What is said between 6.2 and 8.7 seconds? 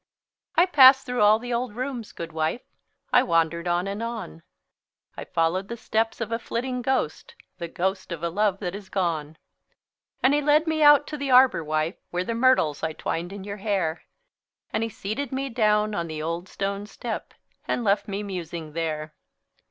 a flitting ghost, The ghost of a love